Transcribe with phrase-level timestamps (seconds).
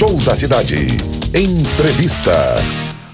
[0.00, 0.76] Show da Cidade.
[1.34, 2.32] Entrevista.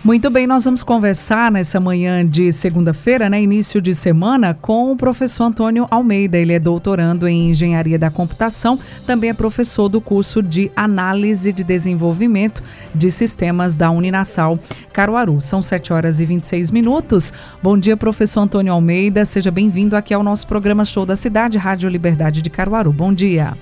[0.05, 4.97] Muito bem, nós vamos conversar nessa manhã de segunda-feira, né, início de semana, com o
[4.97, 6.39] professor Antônio Almeida.
[6.39, 11.65] Ele é doutorando em Engenharia da Computação, também é professor do curso de Análise de
[11.65, 12.63] Desenvolvimento
[12.95, 14.57] de Sistemas da Uninasal
[14.93, 15.41] Caruaru.
[15.41, 17.33] São 7 horas e 26 minutos.
[17.61, 19.25] Bom dia, professor Antônio Almeida.
[19.25, 22.93] Seja bem-vindo aqui ao nosso programa Show da Cidade, Rádio Liberdade de Caruaru.
[22.93, 23.57] Bom dia.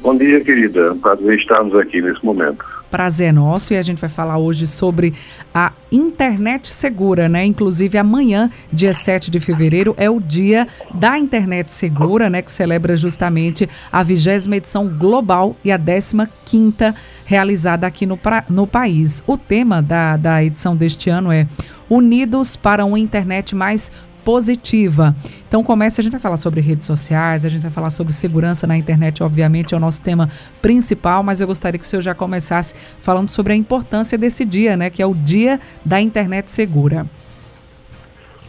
[0.00, 0.94] Bom dia, querida.
[0.96, 5.12] Prazer estarmos aqui nesse momento prazer é nosso e a gente vai falar hoje sobre
[5.52, 7.44] a internet segura, né?
[7.44, 12.40] Inclusive amanhã, dia 7 de fevereiro, é o dia da internet segura, né?
[12.40, 18.44] Que celebra justamente a vigésima edição global e a 15 quinta realizada aqui no, pra,
[18.48, 19.24] no país.
[19.26, 21.48] O tema da, da edição deste ano é
[21.90, 23.90] Unidos para uma internet mais
[24.24, 25.14] positiva.
[25.46, 28.66] Então comece, a gente vai falar sobre redes sociais, a gente vai falar sobre segurança
[28.66, 30.28] na internet, obviamente é o nosso tema
[30.62, 34.76] principal, mas eu gostaria que o senhor já começasse falando sobre a importância desse dia,
[34.76, 37.06] né, que é o Dia da Internet Segura.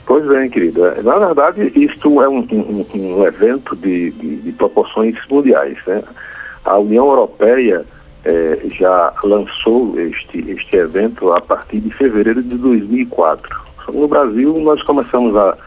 [0.05, 1.01] Pois bem, querida.
[1.03, 5.77] Na verdade, isto é um, um, um evento de, de, de, proporções mundiais.
[5.87, 6.03] Né?
[6.63, 7.83] A União Europeia
[8.23, 13.65] eh, já lançou este, este evento a partir de fevereiro de 2004.
[13.91, 15.57] No Brasil, nós começamos a,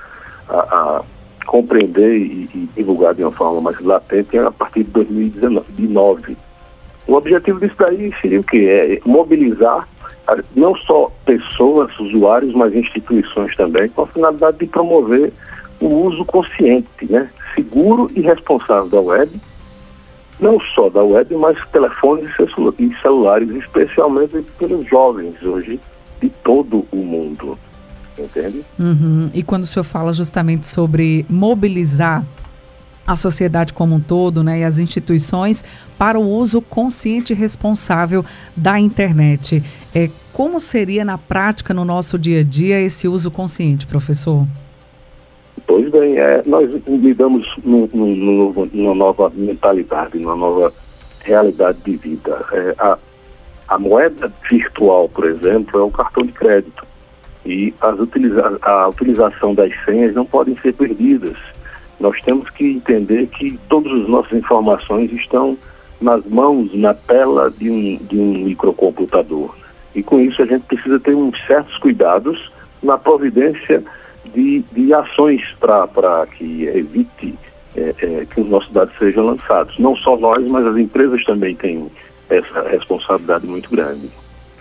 [0.48, 1.02] a, a
[1.46, 6.36] compreender e, e, divulgar de uma forma mais latente a partir de 2019.
[7.06, 9.00] O objetivo disso daí seria o quê?
[9.04, 9.88] É mobilizar
[10.54, 15.32] não só pessoas, usuários, mas instituições também, com a finalidade de promover
[15.80, 17.30] o uso consciente, né?
[17.54, 19.30] seguro e responsável da web,
[20.38, 22.30] não só da web, mas telefones
[22.78, 25.80] e celulares, especialmente pelos jovens hoje
[26.20, 27.58] de todo o mundo
[28.22, 28.64] entende?
[28.78, 29.30] Uhum.
[29.32, 32.24] E quando o senhor fala justamente sobre mobilizar
[33.08, 35.64] a sociedade como um todo né, e as instituições
[35.96, 38.22] para o uso consciente e responsável
[38.54, 39.62] da internet.
[39.94, 44.46] É, como seria na prática, no nosso dia a dia, esse uso consciente, professor?
[45.66, 50.70] Pois bem, é, nós lidamos num, num, numa nova mentalidade, numa nova
[51.24, 52.44] realidade de vida.
[52.52, 52.98] É, a,
[53.68, 56.86] a moeda virtual, por exemplo, é o cartão de crédito
[57.48, 61.38] e utiliza a utilização das senhas não podem ser perdidas.
[61.98, 65.56] Nós temos que entender que todas as nossas informações estão
[65.98, 69.56] nas mãos, na tela de um, de um microcomputador.
[69.94, 73.82] E com isso a gente precisa ter uns certos cuidados na providência
[74.34, 77.34] de, de ações para que evite
[77.74, 79.78] é, é, que os nossos dados sejam lançados.
[79.78, 81.90] Não só nós, mas as empresas também têm
[82.28, 84.10] essa responsabilidade muito grande.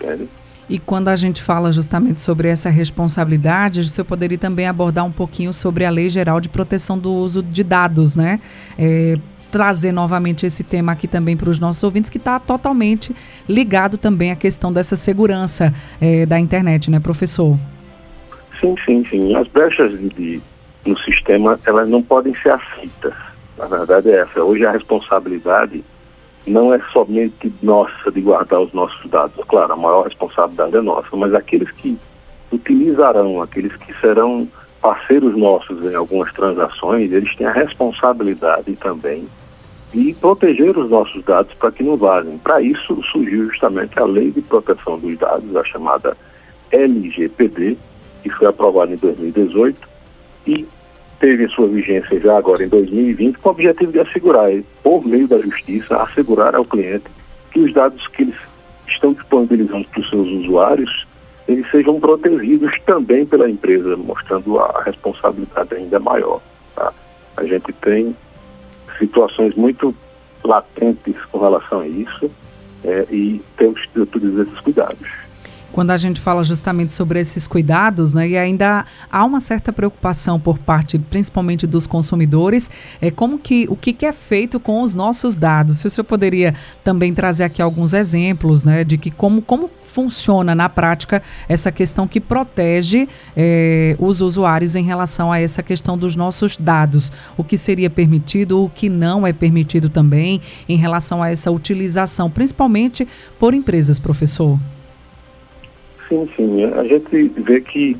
[0.00, 0.26] Entende?
[0.68, 5.52] E quando a gente fala justamente sobre essa responsabilidade, você poderia também abordar um pouquinho
[5.52, 8.38] sobre a Lei Geral de Proteção do Uso de Dados, né?
[8.78, 9.16] É,
[9.50, 13.16] trazer novamente esse tema aqui também para os nossos ouvintes, que está totalmente
[13.48, 17.56] ligado também à questão dessa segurança é, da internet, né, professor?
[18.60, 19.34] Sim, sim, sim.
[19.34, 20.40] As brechas de, de,
[20.84, 23.14] no sistema, elas não podem ser aceitas.
[23.56, 24.42] Na verdade é essa.
[24.42, 25.82] Hoje a responsabilidade
[26.48, 29.44] não é somente nossa de guardar os nossos dados.
[29.46, 31.98] Claro, a maior responsabilidade é nossa, mas aqueles que
[32.52, 34.48] utilizarão, aqueles que serão
[34.80, 39.26] parceiros nossos em algumas transações, eles têm a responsabilidade também
[39.92, 42.38] de proteger os nossos dados para que não vazem.
[42.38, 46.16] Para isso surgiu justamente a Lei de Proteção dos Dados, a chamada
[46.70, 47.76] LGPD,
[48.22, 49.88] que foi aprovada em 2018
[50.46, 50.66] e
[51.20, 54.50] teve sua vigência já agora em 2020, com o objetivo de assegurar,
[54.82, 57.04] por meio da justiça, assegurar ao cliente
[57.50, 58.36] que os dados que eles
[58.86, 61.06] estão disponibilizando para os seus usuários,
[61.46, 66.40] eles sejam protegidos também pela empresa, mostrando a responsabilidade ainda maior.
[66.74, 66.92] Tá?
[67.36, 68.14] A gente tem
[68.98, 69.94] situações muito
[70.44, 72.30] latentes com relação a isso
[72.84, 75.27] é, e temos que ter todos esses cuidados.
[75.72, 80.40] Quando a gente fala justamente sobre esses cuidados, né, e ainda há uma certa preocupação
[80.40, 82.70] por parte, principalmente dos consumidores,
[83.00, 85.78] é como que o que, é feito com os nossos dados.
[85.78, 90.54] Se o senhor poderia também trazer aqui alguns exemplos, né, de que como, como funciona
[90.54, 96.14] na prática essa questão que protege é, os usuários em relação a essa questão dos
[96.14, 97.10] nossos dados.
[97.36, 102.30] O que seria permitido, o que não é permitido também em relação a essa utilização,
[102.30, 104.58] principalmente por empresas, professor.
[106.08, 106.64] Sim, sim.
[106.64, 107.96] A gente vê que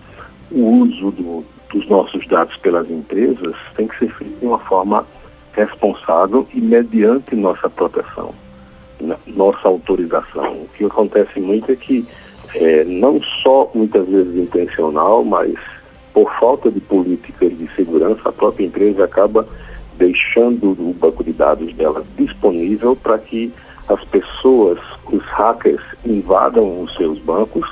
[0.51, 5.07] o uso do, dos nossos dados pelas empresas tem que ser feito de uma forma
[5.53, 8.33] responsável e mediante nossa proteção,
[9.27, 10.53] nossa autorização.
[10.63, 12.07] O que acontece muito é que
[12.55, 15.55] é, não só muitas vezes intencional, mas
[16.15, 19.47] por falta de políticas de segurança, a própria empresa acaba
[19.99, 23.53] deixando o banco de dados dela disponível para que
[23.89, 24.79] as pessoas,
[25.11, 27.69] os hackers, invadam os seus bancos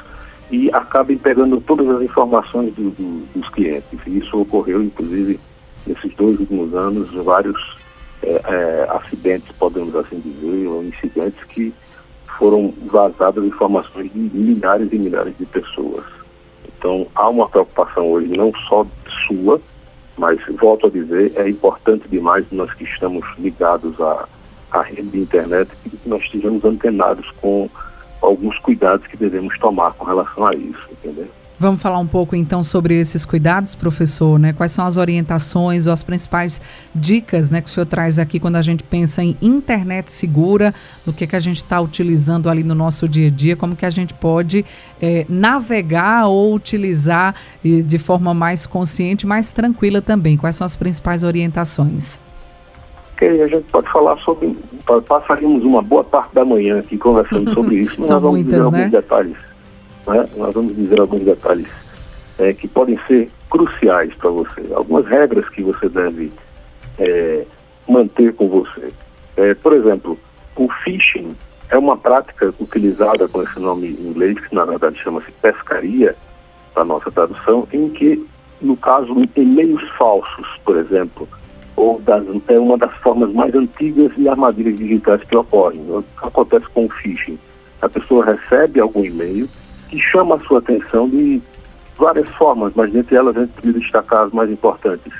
[0.50, 3.98] e acabem pegando todas as informações do, do, dos clientes.
[4.06, 5.40] Isso ocorreu, inclusive,
[5.86, 7.76] nesses dois últimos anos, vários
[8.22, 11.74] é, é, acidentes, podemos assim dizer, ou incidentes que
[12.38, 16.04] foram vazadas informações de milhares e milhares de pessoas.
[16.78, 18.86] Então, há uma preocupação hoje não só
[19.26, 19.60] sua,
[20.16, 24.26] mas, volto a dizer, é importante demais nós que estamos ligados à,
[24.70, 27.68] à rede de internet que nós estejamos antenados com
[28.20, 31.28] alguns cuidados que devemos tomar com relação a isso, entendeu?
[31.58, 34.52] Vamos falar um pouco então sobre esses cuidados, professor, né?
[34.52, 36.60] Quais são as orientações ou as principais
[36.94, 40.74] dicas, né, que o senhor traz aqui quando a gente pensa em internet segura,
[41.06, 43.86] do que que a gente está utilizando ali no nosso dia a dia, como que
[43.86, 44.66] a gente pode
[45.00, 47.34] é, navegar ou utilizar
[47.64, 50.36] de forma mais consciente, mais tranquila também.
[50.36, 52.18] Quais são as principais orientações?
[53.16, 54.54] Ok, a gente pode falar sobre.
[55.08, 57.98] Passaríamos uma boa parte da manhã aqui conversando sobre isso.
[57.98, 58.78] Nós vamos muitas, dizer né?
[58.78, 59.36] alguns detalhes.
[60.06, 60.28] Né?
[60.36, 61.68] Nós vamos dizer alguns detalhes
[62.38, 64.62] é, que podem ser cruciais para você.
[64.74, 66.30] Algumas regras que você deve
[66.98, 67.46] é,
[67.88, 68.92] manter com você.
[69.38, 70.18] É, por exemplo,
[70.54, 71.34] o phishing
[71.70, 76.14] é uma prática utilizada com esse nome em inglês, que na verdade chama-se pescaria,
[76.74, 78.22] da nossa tradução, em que,
[78.60, 81.26] no caso, e-mails falsos, por exemplo,
[81.76, 85.82] ou das, é uma das formas mais antigas de armadilhas digitais que ocorrem.
[86.22, 87.38] Acontece com o phishing?
[87.82, 89.46] A pessoa recebe algum e-mail
[89.88, 91.40] que chama a sua atenção de
[91.98, 95.12] várias formas, mas dentre elas a gente precisa destacar as mais importantes.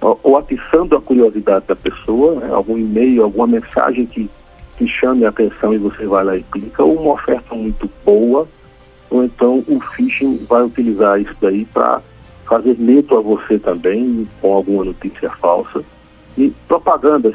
[0.00, 4.28] Ou atiçando a curiosidade da pessoa, né, algum e-mail, alguma mensagem que,
[4.76, 8.46] que chame a atenção e você vai lá e clica, ou uma oferta muito boa,
[9.08, 12.02] ou então o phishing vai utilizar isso daí para
[12.46, 15.82] fazer medo a você também com alguma notícia falsa
[16.36, 17.34] e propagandas,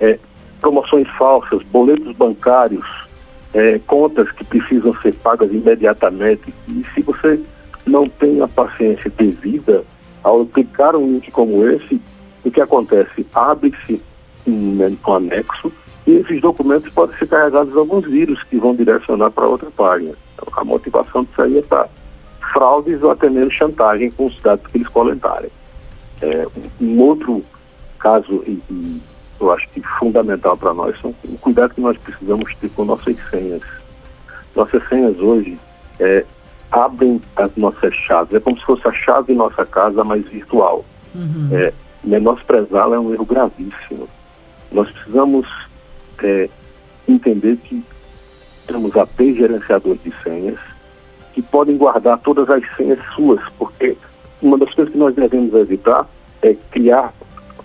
[0.00, 0.18] é,
[0.60, 2.86] promoções falsas, boletos bancários,
[3.54, 6.52] é, contas que precisam ser pagas imediatamente.
[6.68, 7.40] E se você
[7.86, 9.84] não tem a paciência devida
[10.22, 12.00] ao clicar um link como esse,
[12.44, 13.26] o que acontece?
[13.34, 14.02] Abre-se
[14.46, 15.72] um, um anexo
[16.06, 20.14] e esses documentos podem ser carregados alguns vírus que vão direcionar para outra página.
[20.34, 21.88] Então, a motivação disso aí é para
[22.52, 25.50] fraudes ou até mesmo chantagem com os dados que eles coletarem.
[26.22, 26.46] É,
[26.80, 27.42] um outro
[28.06, 29.00] caso, e, e
[29.40, 33.16] eu acho que fundamental para nós, são o cuidado que nós precisamos ter com nossas
[33.30, 33.62] senhas.
[34.54, 35.58] Nossas senhas hoje
[35.98, 36.24] é,
[36.70, 40.84] abrem as nossas chaves, é como se fosse a chave de nossa casa, mas virtual.
[41.14, 41.48] Uhum.
[41.52, 41.72] É,
[42.04, 44.08] menosprezá-la é um erro gravíssimo.
[44.70, 45.48] Nós precisamos
[46.22, 46.48] é,
[47.08, 47.84] entender que
[48.68, 50.58] temos APs gerenciadores de senhas
[51.32, 53.96] que podem guardar todas as senhas suas, porque
[54.40, 56.08] uma das coisas que nós devemos evitar
[56.40, 57.12] é criar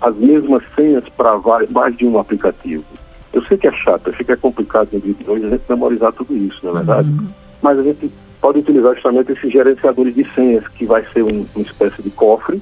[0.02, 1.40] as mesmas senhas para
[1.70, 2.84] mais de um aplicativo.
[3.32, 5.50] Eu sei que é chato, eu sei que é complicado no dia de hoje a
[5.50, 7.10] gente memorizar tudo isso, não é verdade?
[7.10, 7.28] Uhum.
[7.62, 11.64] Mas a gente pode utilizar justamente esses gerenciadores de senhas, que vai ser um, uma
[11.64, 12.62] espécie de cofre,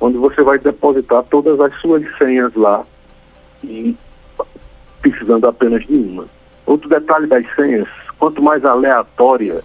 [0.00, 2.82] onde você vai depositar todas as suas senhas lá
[3.62, 3.94] e
[5.00, 6.24] precisando apenas de uma.
[6.66, 7.86] Outro detalhe das senhas,
[8.18, 9.62] quanto mais aleatória,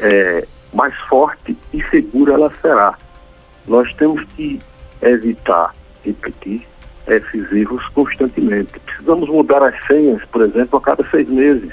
[0.00, 2.96] é, mais forte e segura ela será.
[3.66, 4.60] Nós temos que
[5.00, 6.66] evitar repetir
[7.06, 8.78] esses erros constantemente.
[8.80, 11.72] Precisamos mudar as senhas, por exemplo, a cada seis meses.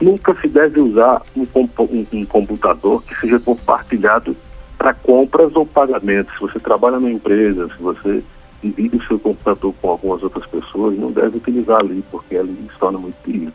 [0.00, 4.36] Nunca se deve usar um, um, um computador que seja compartilhado
[4.76, 6.32] para compras ou pagamentos.
[6.34, 8.22] Se você trabalha numa empresa, se você
[8.62, 12.78] divide o seu computador com algumas outras pessoas, não deve utilizar ali, porque ali se
[12.78, 13.52] torna muito perigo.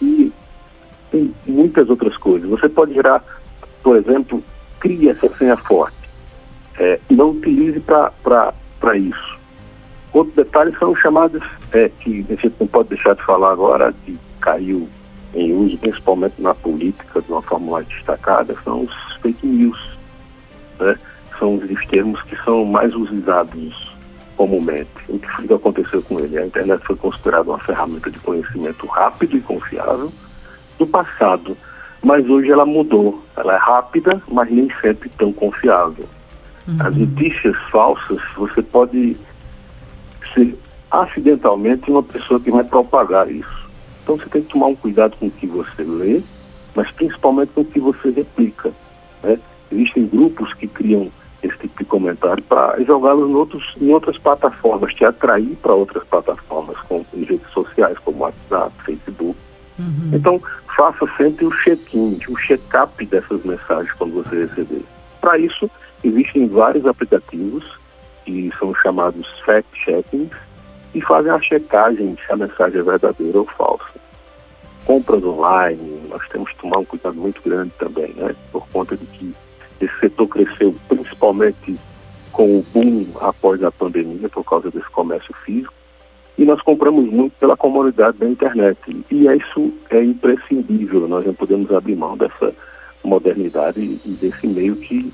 [0.00, 0.32] E
[1.10, 2.48] tem muitas outras coisas.
[2.48, 3.22] Você pode gerar,
[3.82, 4.42] por exemplo,
[4.80, 5.96] crie essa senha forte.
[6.78, 9.38] É, não utilize para para isso.
[10.12, 11.42] Outro detalhe são os chamados,
[11.72, 14.88] é, que a gente não pode deixar de falar agora, que caiu
[15.34, 19.98] em uso, principalmente na política, de uma forma mais destacada, são os fake news.
[20.80, 20.96] Né?
[21.38, 23.94] São os termos que são mais usados
[24.36, 24.90] comumente.
[25.08, 26.38] O que foi que aconteceu com ele?
[26.38, 30.12] A internet foi considerada uma ferramenta de conhecimento rápido e confiável
[30.78, 31.56] do passado,
[32.02, 33.22] mas hoje ela mudou.
[33.36, 36.06] Ela é rápida, mas nem sempre tão confiável.
[36.68, 36.76] Uhum.
[36.80, 39.16] As notícias falsas, você pode
[40.34, 40.58] ser
[40.90, 43.66] acidentalmente uma pessoa que vai propagar isso.
[44.02, 46.22] Então você tem que tomar um cuidado com o que você lê,
[46.74, 48.72] mas principalmente com o que você replica.
[49.22, 49.38] Né?
[49.70, 51.10] Existem grupos que criam
[51.42, 56.76] esse tipo de comentário para jogá-los em, em outras plataformas, te atrair para outras plataformas,
[56.88, 59.36] como redes sociais, como WhatsApp, Facebook.
[59.78, 60.10] Uhum.
[60.12, 60.40] Então,
[60.76, 64.84] faça sempre o check-in, o check-up dessas mensagens quando você receber.
[65.20, 65.70] Para isso,
[66.04, 67.64] existem vários aplicativos
[68.24, 70.30] que são chamados fact-checkings
[70.94, 74.00] e fazem a checagem se a mensagem é verdadeira ou falsa.
[74.84, 78.34] Compras online, nós temos que tomar um cuidado muito grande também, né?
[78.52, 79.34] Por conta de que
[79.80, 81.78] esse setor cresceu principalmente
[82.32, 85.72] com o boom após a pandemia, por causa desse comércio físico.
[86.38, 88.78] E nós compramos muito pela comunidade da internet.
[89.10, 92.54] E isso é imprescindível, nós não podemos abrir mão dessa
[93.02, 95.12] modernidade e desse meio que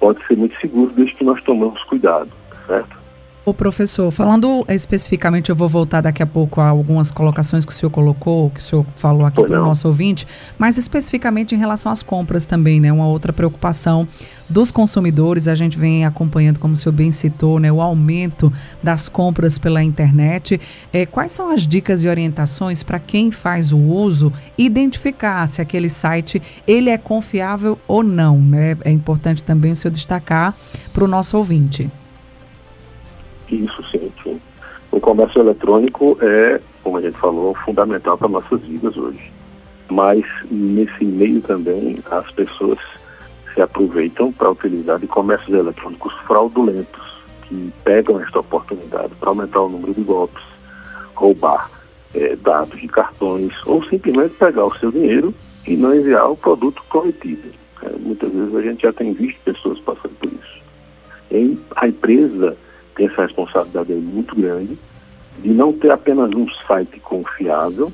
[0.00, 2.30] pode ser muito seguro desde que nós tomamos cuidado,
[2.66, 2.99] certo?
[3.42, 7.74] O professor, falando especificamente, eu vou voltar daqui a pouco a algumas colocações que o
[7.74, 10.26] senhor colocou, que o senhor falou aqui para o nosso ouvinte,
[10.58, 12.92] mas especificamente em relação às compras também, né?
[12.92, 14.06] Uma outra preocupação
[14.46, 17.72] dos consumidores, a gente vem acompanhando, como o senhor bem citou, né?
[17.72, 20.60] O aumento das compras pela internet.
[20.92, 25.88] É, quais são as dicas e orientações para quem faz o uso identificar se aquele
[25.88, 28.76] site ele é confiável ou não, né?
[28.84, 30.54] É importante também o senhor destacar
[30.92, 31.90] para o nosso ouvinte.
[33.50, 34.40] Isso sim, sim.
[34.92, 39.30] O comércio eletrônico é, como a gente falou, fundamental para nossas vidas hoje.
[39.90, 42.78] Mas nesse meio também as pessoas
[43.54, 47.00] se aproveitam para utilizar de comércios eletrônicos fraudulentos,
[47.42, 50.42] que pegam esta oportunidade para aumentar o número de golpes,
[51.14, 51.70] roubar
[52.14, 55.34] é, dados de cartões ou simplesmente pegar o seu dinheiro
[55.66, 57.50] e não enviar o produto prometido.
[57.82, 60.62] É, muitas vezes a gente já tem visto pessoas passando por isso.
[61.30, 62.56] E a empresa
[62.94, 64.78] tem essa responsabilidade aí muito grande
[65.38, 67.92] de não ter apenas um site confiável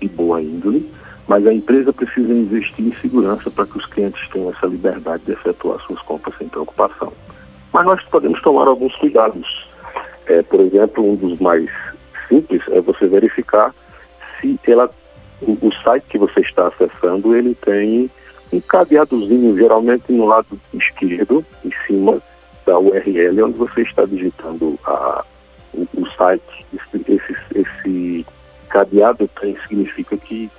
[0.00, 0.90] e boa índole,
[1.26, 5.32] mas a empresa precisa investir em segurança para que os clientes tenham essa liberdade de
[5.32, 7.12] efetuar suas compras sem preocupação.
[7.72, 9.68] Mas nós podemos tomar alguns cuidados.
[10.26, 11.68] É, por exemplo, um dos mais
[12.28, 13.74] simples é você verificar
[14.40, 14.90] se ela,
[15.42, 18.10] o, o site que você está acessando ele tem
[18.52, 22.22] um cadeadozinho, geralmente no lado esquerdo, em cima,
[22.66, 25.24] da URL onde você está digitando a,
[25.72, 26.66] o, o site.
[26.72, 28.26] Esse, esse, esse
[28.68, 30.50] cadeado tem significa que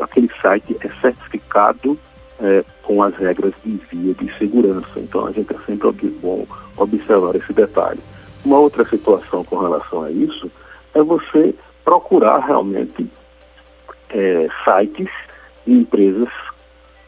[0.00, 1.98] aquele site é certificado
[2.40, 4.98] é, com as regras de via de segurança.
[4.98, 8.00] Então a gente é sempre bom observar esse detalhe.
[8.44, 10.50] Uma outra situação com relação a isso
[10.94, 13.06] é você procurar realmente
[14.08, 15.10] é, sites
[15.66, 16.28] de empresas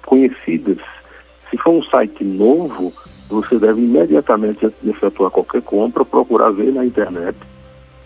[0.05, 0.79] conhecidas.
[1.51, 2.93] Se for um site novo,
[3.33, 7.37] você deve imediatamente, antes de efetuar qualquer compra, procurar ver na internet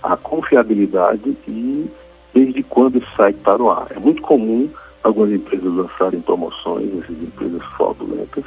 [0.02, 1.90] a confiabilidade e
[2.32, 3.88] desde quando esse site está no ar.
[3.90, 4.68] É muito comum
[5.02, 8.44] algumas empresas lançarem promoções, essas empresas fraudulentas,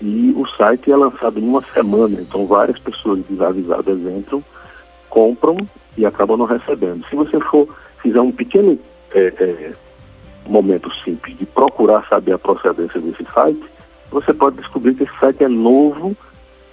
[0.00, 4.42] e o site é lançado em uma semana, então várias pessoas desavisadas entram,
[5.08, 5.56] compram
[5.98, 7.04] e acabam não recebendo.
[7.08, 7.68] Se você for
[8.00, 8.78] fizer um pequeno
[9.12, 9.72] é, é,
[10.48, 13.62] momento simples de procurar saber a procedência desse site,
[14.10, 16.16] você pode descobrir que esse site é novo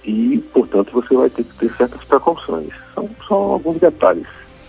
[0.04, 2.72] e, portanto, você vai ter que ter certas precauções.
[2.94, 4.26] São só alguns detalhes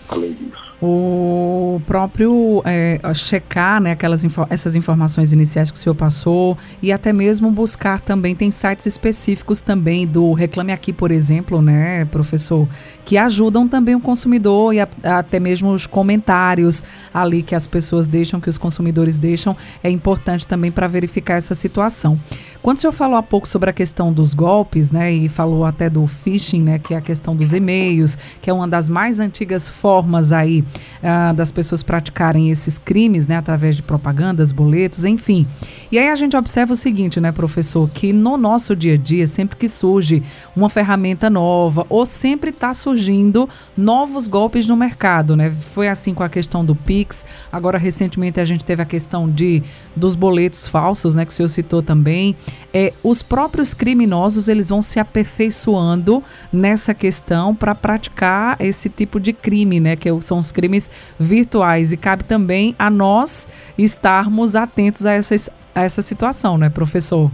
[0.08, 5.94] além disso o próprio é, checar né, aquelas info essas informações iniciais que o senhor
[5.94, 11.60] passou e até mesmo buscar também, tem sites específicos também do Reclame Aqui, por exemplo,
[11.60, 12.66] né, professor,
[13.04, 16.82] que ajudam também o consumidor e a, até mesmo os comentários
[17.12, 21.54] ali que as pessoas deixam, que os consumidores deixam, é importante também para verificar essa
[21.54, 22.18] situação.
[22.62, 25.88] Quando o senhor falou há pouco sobre a questão dos golpes, né, e falou até
[25.88, 29.68] do phishing, né, que é a questão dos e-mails, que é uma das mais antigas
[29.68, 30.62] formas aí
[31.02, 35.46] uh, das pessoas praticarem esses crimes, né, através de propagandas, boletos, enfim.
[35.90, 39.26] E aí a gente observa o seguinte, né, professor, que no nosso dia a dia,
[39.26, 40.22] sempre que surge
[40.54, 45.52] uma ferramenta nova, ou sempre está surgindo novos golpes no mercado, né?
[45.52, 49.62] Foi assim com a questão do Pix, agora recentemente a gente teve a questão de
[49.96, 52.36] dos boletos falsos, né, que o senhor citou também
[52.72, 56.22] é, os próprios criminosos eles vão se aperfeiçoando
[56.52, 59.96] nessa questão para praticar esse tipo de crime, né?
[59.96, 61.90] Que são os crimes virtuais.
[61.92, 63.48] E cabe também a nós
[63.78, 67.30] estarmos atentos a essa, a essa situação, né, professor?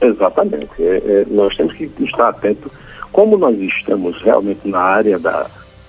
[0.00, 0.70] Exatamente.
[0.80, 2.72] É, é, nós temos que estar atentos.
[3.12, 5.46] Como nós estamos realmente na área da,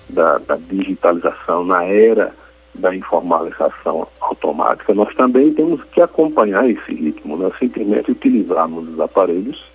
[0.09, 2.33] da, da digitalização, na era
[2.75, 7.51] da informalização automática, nós também temos que acompanhar esse ritmo, né?
[7.59, 9.69] simplesmente utilizarmos os aparelhos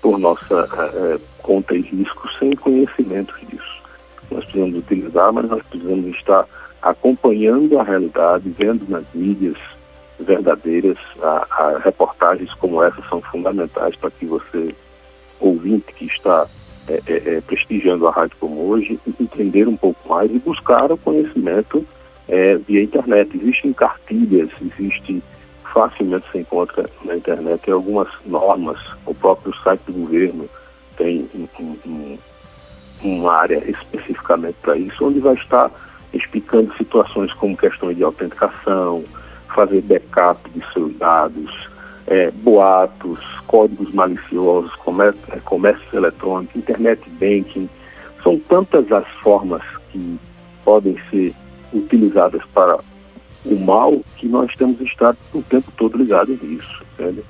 [0.00, 3.71] por nossa é, conta e risco sem conhecimento disso.
[4.32, 6.46] Nós precisamos utilizar, mas nós precisamos estar
[6.80, 9.56] acompanhando a realidade, vendo nas mídias
[10.18, 14.74] verdadeiras, a, a reportagens como essa são fundamentais para que você,
[15.40, 16.46] ouvinte que está
[16.88, 20.98] é, é, é, prestigiando a rádio como hoje, entender um pouco mais e buscar o
[20.98, 21.86] conhecimento
[22.28, 23.36] é, via internet.
[23.36, 25.22] Existem cartilhas, existe
[25.72, 30.48] facilmente se encontra na internet algumas normas, o próprio site do governo
[30.96, 32.18] tem um, um,
[33.02, 35.70] uma área especificamente para isso, onde vai estar
[36.12, 39.04] explicando situações como questões de autenticação,
[39.54, 41.68] fazer backup de seus dados,
[42.06, 47.68] é, boatos, códigos maliciosos, comércio, é, comércio eletrônico, internet banking.
[48.22, 50.18] São tantas as formas que
[50.64, 51.34] podem ser
[51.72, 52.78] utilizadas para
[53.44, 56.82] o mal que nós temos estado o tempo todo ligados nisso.
[56.94, 57.24] Entende?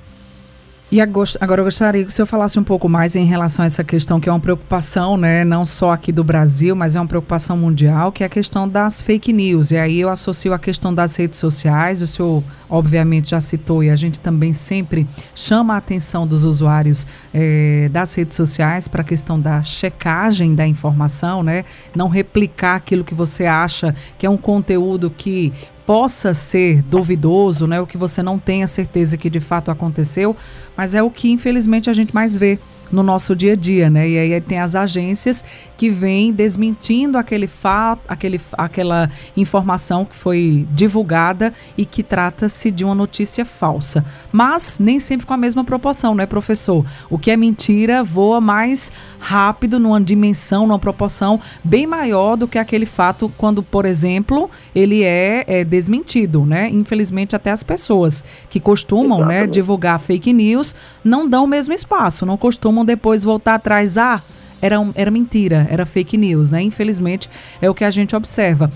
[0.93, 3.83] E agora eu gostaria que o senhor falasse um pouco mais em relação a essa
[3.83, 7.57] questão que é uma preocupação, né, não só aqui do Brasil, mas é uma preocupação
[7.57, 9.71] mundial, que é a questão das fake news.
[9.71, 13.89] E aí eu associo a questão das redes sociais, o senhor obviamente já citou e
[13.89, 19.03] a gente também sempre chama a atenção dos usuários é, das redes sociais para a
[19.03, 21.65] questão da checagem da informação, né?
[21.95, 25.51] Não replicar aquilo que você acha que é um conteúdo que
[25.85, 30.35] possa ser duvidoso, né, o que você não tenha certeza que de fato aconteceu,
[30.75, 32.59] mas é o que infelizmente a gente mais vê
[32.93, 34.07] no nosso dia a dia, né?
[34.07, 35.43] E aí tem as agências
[35.75, 42.85] que vêm desmentindo aquele fato, aquele, aquela informação que foi divulgada e que trata-se de
[42.85, 44.05] uma notícia falsa.
[44.31, 46.85] Mas nem sempre com a mesma proporção, né, professor?
[47.09, 52.59] O que é mentira voa mais rápido, numa dimensão, numa proporção bem maior do que
[52.59, 56.69] aquele fato quando, por exemplo, ele é, é desmentido, né?
[56.69, 62.25] Infelizmente, até as pessoas que costumam né, divulgar fake news não dão o mesmo espaço,
[62.25, 63.97] não costumam depois voltar atrás.
[63.97, 64.21] Ah,
[64.61, 66.61] era, era mentira, era fake news, né?
[66.61, 67.29] Infelizmente,
[67.61, 68.71] é o que a gente observa.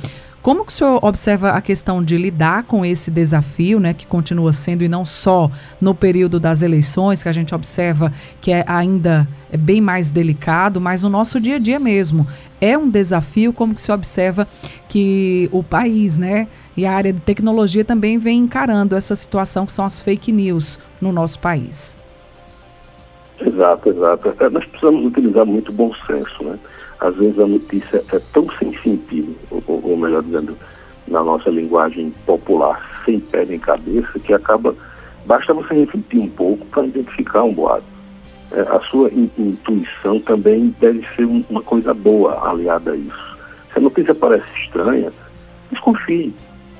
[0.47, 4.53] Como que o senhor observa a questão de lidar com esse desafio, né, que continua
[4.53, 9.27] sendo e não só no período das eleições, que a gente observa que é ainda
[9.51, 12.25] é bem mais delicado, mas no nosso dia a dia mesmo
[12.61, 14.47] é um desafio, como que se observa
[14.87, 19.73] que o país, né, e a área de tecnologia também vem encarando essa situação que
[19.73, 21.97] são as fake news no nosso país.
[23.39, 24.33] Exato, exato.
[24.39, 26.57] É, nós precisamos utilizar muito bom senso, né?
[26.99, 30.57] Às vezes a notícia é tão sem sentido, ou, ou melhor dizendo,
[31.07, 34.75] na nossa linguagem popular, sem pé nem cabeça, que acaba,
[35.25, 37.85] basta você refletir um pouco para identificar um boato.
[38.51, 43.37] É, a sua in, intuição também deve ser um, uma coisa boa aliada a isso.
[43.71, 45.11] Se a notícia parece estranha,
[45.71, 46.33] desconfie.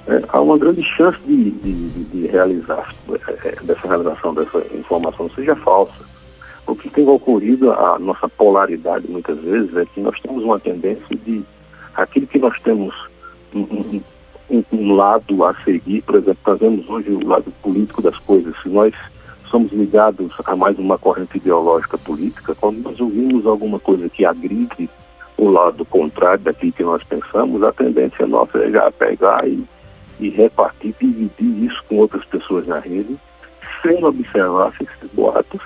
[0.07, 5.29] É, há uma grande chance de, de, de realizar, é, é, dessa realização dessa informação
[5.35, 6.16] seja falsa.
[6.67, 11.15] O que tem ocorrido, a nossa polaridade muitas vezes, é que nós temos uma tendência
[11.15, 11.41] de
[11.95, 12.93] aquilo que nós temos
[13.55, 14.01] um,
[14.49, 18.53] um, um lado a seguir, por exemplo, nós vemos hoje o lado político das coisas.
[18.61, 18.93] Se nós
[19.49, 24.89] somos ligados a mais uma corrente ideológica política, quando nós ouvimos alguma coisa que agride
[25.37, 29.63] o lado contrário daquilo que nós pensamos, a tendência nossa é já pegar e,
[30.19, 33.17] e repartir, dividir isso com outras pessoas na rede,
[33.81, 35.61] sem observar se esses boatos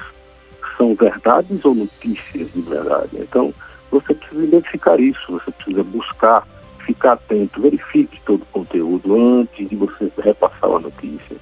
[0.77, 3.09] são verdades ou notícias de verdade.
[3.13, 3.53] Então,
[3.89, 6.47] você precisa identificar isso, você precisa buscar,
[6.85, 11.37] ficar atento, verifique todo o conteúdo antes de você repassar a notícia.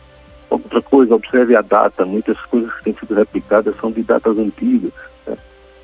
[0.50, 2.06] Outra coisa, observe a data.
[2.06, 4.92] Muitas coisas que têm sido replicadas são de datas antigas.
[5.28, 5.38] Né?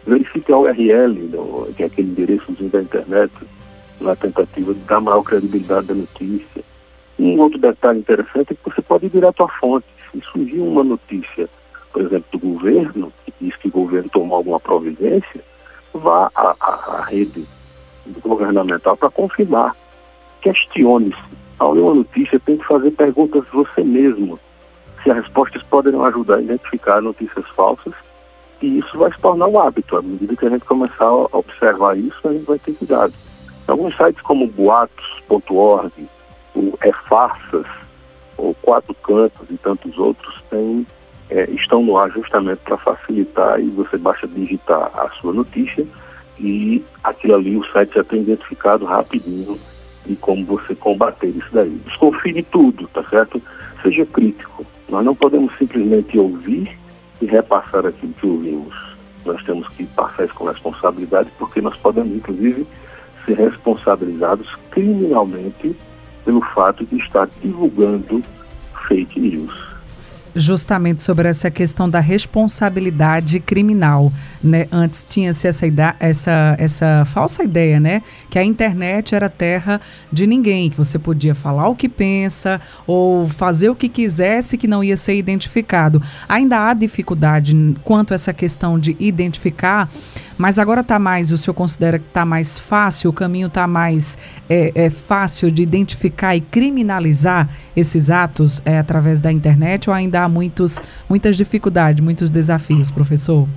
[0.07, 1.29] Verifique a URL,
[1.75, 3.31] que é aquele endereçozinho da internet,
[4.01, 6.63] na tentativa de dar maior credibilidade da notícia.
[7.19, 9.85] Um outro detalhe interessante é que você pode ir direto à fonte.
[10.11, 11.47] Se surgir uma notícia
[11.95, 15.43] por exemplo, do governo, diz que o governo tomou alguma providência,
[15.93, 17.45] vá à, à, à rede
[18.23, 19.75] governamental para confirmar.
[20.41, 21.35] Questione-se.
[21.57, 24.37] Ao ler uma notícia, tem que fazer perguntas você mesmo,
[25.01, 27.93] se as respostas podem ajudar a identificar notícias falsas,
[28.61, 29.97] e isso vai se tornar um hábito.
[29.97, 33.13] À medida que a gente começar a observar isso, a gente vai ter cuidado.
[33.67, 36.09] Alguns sites como boatos.org,
[36.55, 36.91] o É
[38.37, 40.85] ou Quatro Cantos e tantos outros têm
[41.29, 45.85] é, estão no ar justamente para facilitar e você basta digitar a sua notícia
[46.39, 49.57] e aquilo ali o site já tem identificado rapidinho
[50.05, 51.81] de como você combater isso daí.
[51.85, 53.41] Desconfie de tudo, tá certo?
[53.81, 54.65] Seja crítico.
[54.87, 56.77] Nós não podemos simplesmente ouvir
[57.21, 58.75] e repassar aquilo que ouvimos.
[59.25, 62.67] Nós temos que passar isso com responsabilidade, porque nós podemos, inclusive,
[63.25, 65.75] ser responsabilizados criminalmente
[66.23, 68.21] pelo fato de estar divulgando
[68.87, 69.74] fake news
[70.35, 74.11] justamente sobre essa questão da responsabilidade criminal.
[74.43, 74.67] Né?
[74.71, 75.65] Antes tinha-se essa,
[75.99, 78.01] essa, essa falsa ideia, né?
[78.29, 79.79] Que a internet era terra
[80.11, 84.67] de ninguém, que você podia falar o que pensa ou fazer o que quisesse que
[84.67, 86.01] não ia ser identificado.
[86.27, 89.89] Ainda há dificuldade quanto a essa questão de identificar
[90.37, 94.17] mas agora está mais, o senhor considera que está mais fácil, o caminho está mais
[94.49, 100.23] é, é, fácil de identificar e criminalizar esses atos é, através da internet ou ainda
[100.23, 103.47] há muitos, muitas dificuldades, muitos desafios, professor?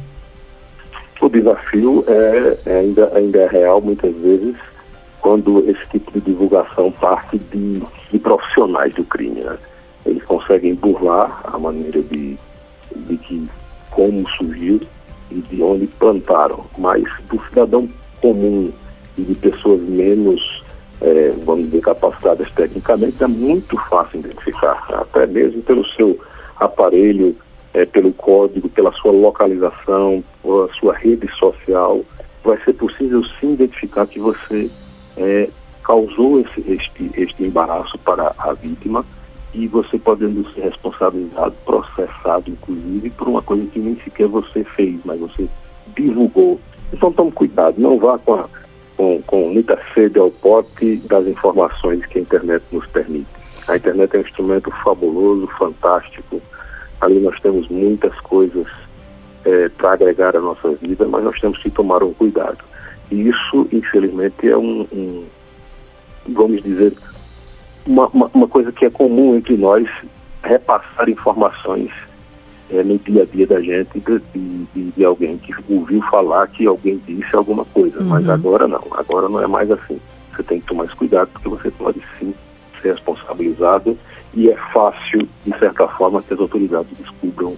[1.21, 4.55] O desafio é, é, ainda, ainda é real muitas vezes
[5.21, 9.41] quando esse tipo de divulgação parte de, de profissionais do crime.
[9.41, 9.59] Né?
[10.07, 12.39] Eles conseguem burlar a maneira de,
[12.95, 13.49] de que
[13.91, 14.81] como surgiu
[15.31, 17.89] e de onde plantaram, mas do cidadão
[18.21, 18.73] comum
[19.17, 20.63] e de pessoas menos,
[21.01, 26.19] é, vamos dizer, capacitadas tecnicamente, é muito fácil identificar, até mesmo pelo seu
[26.59, 27.37] aparelho,
[27.75, 32.03] é, pelo código, pela sua localização, pela sua rede social,
[32.45, 34.71] vai ser possível sim identificar que você
[35.17, 35.49] é,
[35.85, 39.05] causou esse, este, este embaraço para a vítima
[39.55, 45.01] e você podendo ser responsabilizado, processado, inclusive, por uma coisa que nem sequer você fez,
[45.05, 45.49] mas você
[45.97, 46.61] divulgou.
[46.93, 48.49] Então tome cuidado, não vá com, a,
[48.97, 53.29] com, com muita sede ao pote das informações que a internet nos permite.
[53.67, 56.41] A internet é um instrumento fabuloso, fantástico.
[57.01, 58.67] Ali nós temos muitas coisas
[59.45, 62.59] é, para agregar à nossa vida, mas nós temos que tomar um cuidado.
[63.11, 65.25] E isso, infelizmente, é um, um
[66.29, 66.93] vamos dizer,
[67.89, 69.89] uma, uma, uma, coisa que é comum entre nós,
[70.43, 71.91] repassar informações
[72.71, 74.21] é, no dia a dia da gente de,
[74.75, 77.99] de, de, alguém que ouviu falar que alguém disse alguma coisa.
[77.99, 78.09] Uhum.
[78.09, 79.99] Mas agora não, agora não é mais assim.
[80.37, 82.35] Você tem que tomar mais cuidado porque você pode sim
[82.83, 83.99] ser responsabilizado
[84.35, 87.57] e é fácil, de certa forma, que as autoridades descubram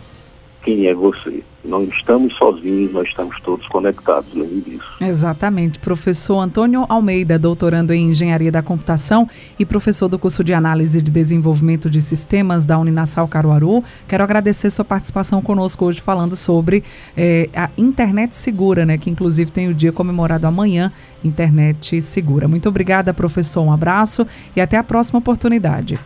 [0.62, 1.42] quem é você.
[1.64, 4.84] Não estamos sozinhos, nós estamos todos conectados, lembre disso.
[5.00, 5.78] Exatamente.
[5.78, 11.10] Professor Antônio Almeida, doutorando em Engenharia da Computação e professor do curso de Análise de
[11.10, 16.82] Desenvolvimento de Sistemas da Uninasal Caruaru, quero agradecer sua participação conosco hoje falando sobre
[17.16, 18.96] eh, a internet segura, né?
[18.96, 20.90] Que inclusive tem o dia comemorado amanhã,
[21.22, 22.48] Internet Segura.
[22.48, 23.62] Muito obrigada, professor.
[23.62, 25.98] Um abraço e até a próxima oportunidade.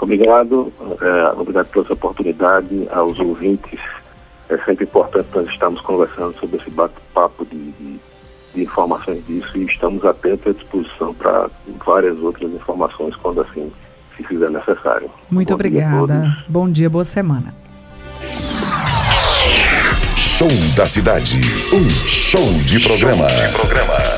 [0.00, 3.80] Obrigado, é, obrigado pela sua oportunidade aos ouvintes.
[4.48, 8.00] É sempre importante nós estarmos conversando sobre esse bate-papo de, de,
[8.54, 11.50] de, informações disso e estamos atentos à disposição para
[11.84, 13.70] várias outras informações quando assim
[14.16, 15.10] se fizer necessário.
[15.30, 16.20] Muito Bom obrigada.
[16.20, 17.54] Dia Bom dia, boa semana.
[20.16, 21.36] Show da Cidade.
[21.72, 23.28] Um show de programa.
[23.28, 24.17] Show de programa.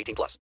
[0.00, 0.38] 18 plus.